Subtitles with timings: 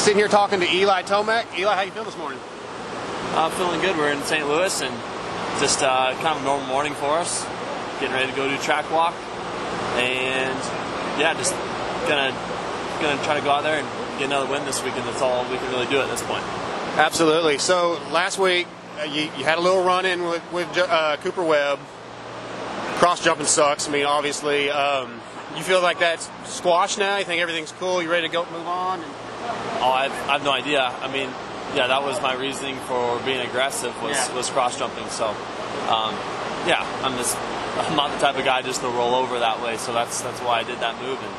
[0.00, 1.58] Sitting here talking to Eli Tomac.
[1.58, 2.40] Eli, how you feel this morning?
[3.34, 3.98] I'm feeling good.
[3.98, 4.48] We're in St.
[4.48, 4.94] Louis and
[5.60, 7.44] just uh, kind of a normal morning for us.
[8.00, 9.12] Getting ready to go do track walk,
[9.96, 10.58] and
[11.20, 11.52] yeah, just
[12.08, 12.32] gonna
[13.02, 15.06] gonna try to go out there and get another win this weekend.
[15.06, 16.44] That's all we can really do at this point.
[16.96, 17.58] Absolutely.
[17.58, 21.44] So last week uh, you, you, had a little run in with, with uh, Cooper
[21.44, 21.78] Webb.
[22.96, 23.86] Cross jumping sucks.
[23.86, 25.20] I mean, obviously, um,
[25.56, 27.18] you feel like that's squashed now.
[27.18, 28.02] You think everything's cool.
[28.02, 29.00] You ready to go move on?
[29.80, 30.82] Oh, I've, I have no idea.
[30.82, 31.28] I mean,
[31.74, 34.34] yeah, that was my reasoning for being aggressive was, yeah.
[34.34, 35.08] was cross jumping.
[35.08, 36.14] So, um,
[36.66, 37.36] yeah, I'm just
[37.76, 39.76] I'm not the type of guy just to roll over that way.
[39.76, 41.32] So that's that's why I did that move and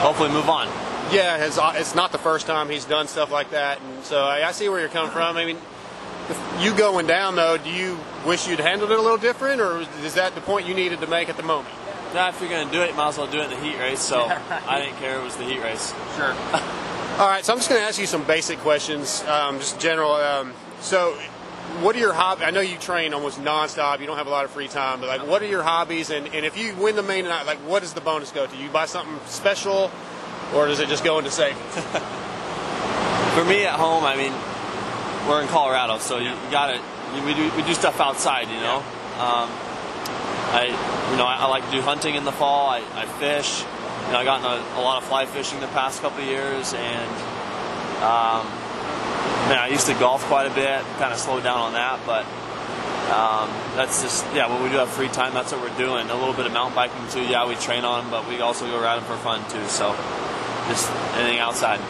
[0.00, 0.66] hopefully move on.
[1.12, 4.46] Yeah, it's, it's not the first time he's done stuff like that, and so I,
[4.46, 5.36] I see where you're coming from.
[5.36, 5.58] I mean,
[6.60, 10.14] you going down though, do you wish you'd handled it a little different, or is
[10.14, 11.74] that the point you needed to make at the moment?
[12.14, 13.64] Nah, if you're going to do it, you might as well do it in the
[13.64, 14.00] heat race.
[14.00, 14.22] So.
[14.66, 15.94] I didn't care it was the heat race.
[16.16, 16.32] Sure.
[17.20, 20.12] All right, so I'm just going to ask you some basic questions, um, just general.
[20.12, 21.12] Um, so,
[21.82, 22.44] what are your hobbies?
[22.44, 24.00] I know you train almost nonstop.
[24.00, 26.10] You don't have a lot of free time, but like, what are your hobbies?
[26.10, 28.56] And, and if you win the main night, like, what does the bonus go to?
[28.56, 29.90] You buy something special,
[30.54, 31.60] or does it just go into savings?
[33.34, 34.32] For me at home, I mean,
[35.28, 36.80] we're in Colorado, so you, you got to
[37.26, 38.82] we do we do stuff outside, you know.
[39.18, 39.50] Um,
[40.52, 40.66] I
[41.10, 42.68] you know I, I, like to do hunting in the fall.
[42.68, 43.62] I, I fish.
[44.06, 47.10] You know, I got a, a, lot of fly fishing the past couple years, and
[48.02, 48.42] um,
[49.46, 50.82] man, I used to golf quite a bit.
[50.98, 52.26] Kind of slowed down on that, but
[53.10, 54.48] um, that's just yeah.
[54.48, 56.10] When we do have free time, that's what we're doing.
[56.10, 57.22] A little bit of mountain biking too.
[57.22, 59.66] Yeah, we train on them, but we also go riding for fun too.
[59.68, 59.94] So
[60.68, 61.80] just anything outside.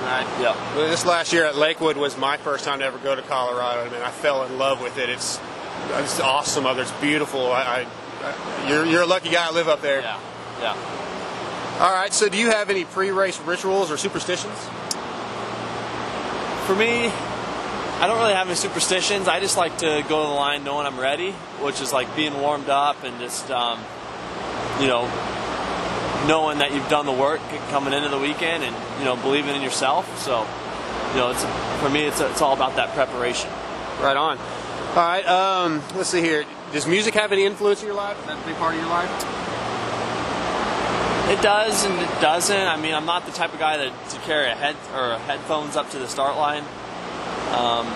[0.00, 0.26] Right.
[0.40, 0.56] Yeah.
[0.74, 3.82] Well, this last year at Lakewood was my first time to ever go to Colorado.
[3.82, 5.10] I mean, I fell in love with it.
[5.10, 5.38] It's
[5.98, 6.66] it's awesome.
[6.78, 7.52] It's beautiful.
[7.52, 7.86] I,
[8.22, 10.00] I you're you're a lucky guy to live up there.
[10.00, 10.20] Yeah.
[10.60, 11.00] Yeah.
[11.80, 12.12] All right.
[12.12, 14.58] So, do you have any pre-race rituals or superstitions?
[16.66, 17.06] For me,
[18.00, 19.28] I don't really have any superstitions.
[19.28, 21.32] I just like to go to the line knowing I'm ready,
[21.62, 23.80] which is like being warmed up and just, um,
[24.80, 25.02] you know,
[26.26, 27.40] knowing that you've done the work
[27.70, 30.18] coming into the weekend and you know believing in yourself.
[30.20, 30.46] So,
[31.12, 31.44] you know, it's
[31.82, 33.50] for me, it's it's all about that preparation.
[34.00, 34.38] Right on.
[34.90, 35.24] All right.
[35.24, 36.44] Um, let's see here.
[36.72, 38.18] Does music have any influence in your life?
[38.18, 39.08] Is that a big part of your life?
[41.30, 42.66] It does and it doesn't.
[42.66, 45.76] I mean, I'm not the type of guy that to carry a head or headphones
[45.76, 46.64] up to the start line.
[47.54, 47.86] Um,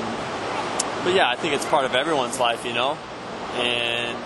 [1.03, 2.97] but yeah, I think it's part of everyone's life, you know.
[3.55, 4.16] And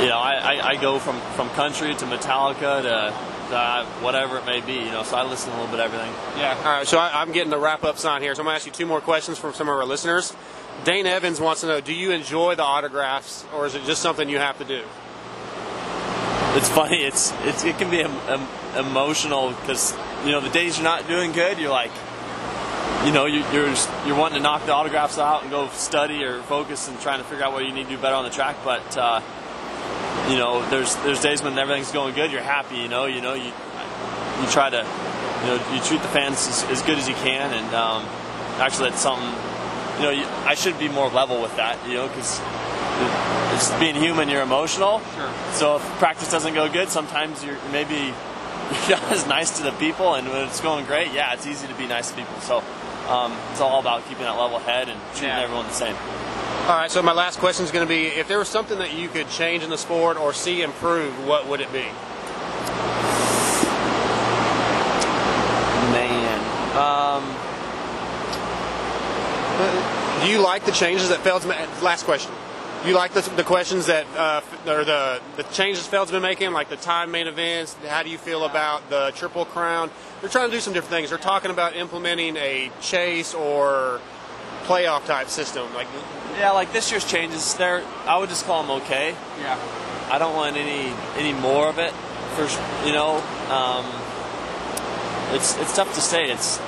[0.00, 3.14] you know, I, I, I, go from, from country to Metallica to,
[3.50, 5.92] to, whatever it may be, you know, so I listen to a little bit of
[5.92, 6.12] everything.
[6.36, 6.56] Yeah.
[6.58, 8.56] All right, so I, am getting the wrap up sign here, so I'm going to
[8.56, 10.34] ask you two more questions from some of our listeners.
[10.82, 14.28] Dane Evans wants to know Do you enjoy the autographs, or is it just something
[14.28, 14.82] you have to do?
[16.56, 18.00] It's funny, it's, it's it can be
[18.78, 19.92] emotional because,
[20.24, 21.90] you know, the days you're not doing good, you're like,
[23.04, 23.74] you know, you, you're
[24.06, 27.24] you're wanting to knock the autographs out and go study or focus and trying to
[27.24, 28.56] figure out what you need to do better on the track.
[28.64, 29.20] But uh,
[30.28, 32.32] you know, there's there's days when everything's going good.
[32.32, 33.06] You're happy, you know.
[33.06, 33.52] You know, you
[34.40, 37.52] you try to, you know, you treat the fans as, as good as you can,
[37.52, 38.04] and um,
[38.58, 39.28] actually, that's something.
[39.96, 42.40] You know, you, I should be more level with that, you know, because
[43.54, 44.28] it's being human.
[44.28, 45.00] You're emotional.
[45.14, 45.32] Sure.
[45.52, 47.94] So if practice doesn't go good, sometimes you're maybe
[48.88, 51.66] you're not as nice to the people, and when it's going great, yeah, it's easy
[51.66, 52.34] to be nice to people.
[52.40, 52.62] So
[53.08, 55.42] um, it's all about keeping that level head and treating yeah.
[55.42, 55.96] everyone the same.
[56.64, 58.94] All right, so my last question is going to be if there was something that
[58.94, 61.84] you could change in the sport or see improve, what would it be?
[70.24, 71.68] Do you like the changes that Feld's made?
[71.82, 72.32] Last question.
[72.82, 76.52] Do you like the, the questions that, uh, or the, the changes Feld's been making,
[76.52, 77.74] like the time main events?
[77.88, 79.90] How do you feel about the Triple Crown?
[80.20, 81.08] They're trying to do some different things.
[81.08, 84.00] They're talking about implementing a chase or
[84.64, 85.72] playoff type system.
[85.74, 85.86] Like
[86.38, 89.14] yeah, like this year's changes, they're I would just call them okay.
[89.40, 89.58] Yeah.
[90.10, 91.92] I don't want any any more of it.
[92.34, 93.16] For you know,
[93.48, 93.86] um,
[95.34, 96.30] it's it's tough to say.
[96.30, 96.58] It's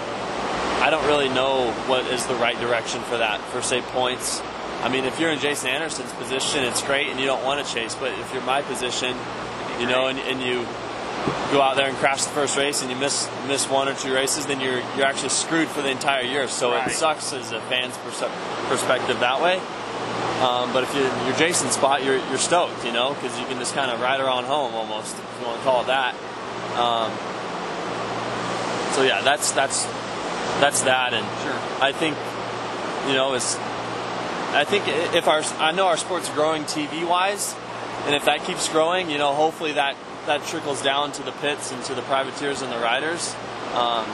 [0.80, 3.40] I don't really know what is the right direction for that.
[3.50, 4.42] For say points.
[4.82, 7.72] I mean, if you're in Jason Anderson's position, it's great, and you don't want to
[7.72, 7.94] chase.
[7.94, 9.16] But if you're my position,
[9.80, 10.66] you know, and, and you
[11.50, 14.14] go out there and crash the first race and you miss miss one or two
[14.14, 16.46] races, then you're you're actually screwed for the entire year.
[16.48, 16.88] So right.
[16.88, 19.58] it sucks as a fan's perspective that way.
[20.36, 23.46] Um, but if you're in your Jason spot, you're you're stoked, you know, because you
[23.46, 26.14] can just kind of ride around home almost, if you want to call it that.
[26.76, 27.10] Um,
[28.94, 29.86] so yeah, that's that's
[30.60, 31.58] that's that, and sure.
[31.84, 32.16] I think
[33.08, 33.56] you know it's.
[34.54, 37.54] I think if our I know our sport's growing TV wise,
[38.06, 39.96] and if that keeps growing, you know, hopefully that
[40.26, 43.34] that trickles down to the pits and to the privateers and the riders.
[43.74, 44.06] Um,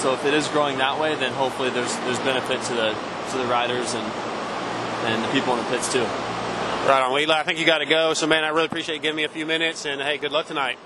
[0.00, 2.96] So if it is growing that way, then hopefully there's there's benefit to the
[3.32, 4.06] to the riders and
[5.04, 6.06] and the people in the pits too.
[6.88, 7.38] Right on, Eli.
[7.38, 8.14] I think you got to go.
[8.14, 10.46] So, man, I really appreciate you giving me a few minutes, and hey, good luck
[10.46, 10.78] tonight.